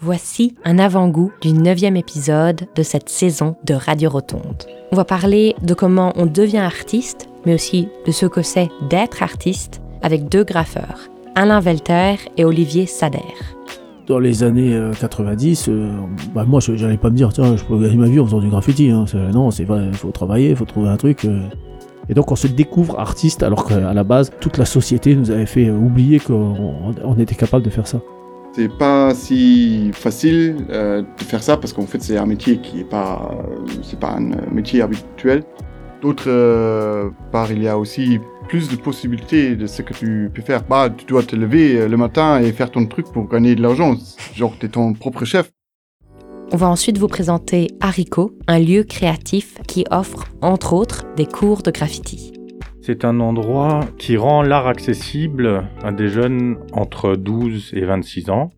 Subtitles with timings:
[0.00, 4.62] Voici un avant-goût du neuvième épisode de cette saison de Radio Rotonde.
[4.92, 9.24] On va parler de comment on devient artiste, mais aussi de ce que c'est d'être
[9.24, 13.18] artiste avec deux graffeurs, Alain Velter et Olivier Sader.
[14.06, 15.90] Dans les années 90, euh, euh,
[16.32, 18.38] bah moi, je n'allais pas me dire, tiens, je peux gagner ma vie en faisant
[18.38, 18.90] du graffiti.
[18.90, 19.04] Hein.
[19.34, 21.24] Non, c'est vrai, il faut travailler, il faut trouver un truc.
[21.24, 21.40] Euh.
[22.08, 25.44] Et donc on se découvre artiste alors qu'à la base, toute la société nous avait
[25.44, 28.00] fait oublier qu'on était capable de faire ça.
[28.52, 32.80] C'est pas si facile euh, de faire ça parce qu'en fait c'est un métier qui
[32.80, 33.30] est pas,
[33.82, 35.44] c'est pas un métier habituel.
[36.00, 40.42] D'autre euh, part, il y a aussi plus de possibilités de ce que tu peux
[40.42, 40.62] faire.
[40.64, 43.62] Bah, tu dois te lever euh, le matin et faire ton truc pour gagner de
[43.62, 43.94] l'argent.
[44.34, 45.50] Genre, tu es ton propre chef.
[46.52, 51.62] On va ensuite vous présenter Haricot, un lieu créatif qui offre, entre autres, des cours
[51.62, 52.37] de graffiti.
[52.90, 58.48] C'est un endroit qui rend l'art accessible à des jeunes entre 12 et 26 ans.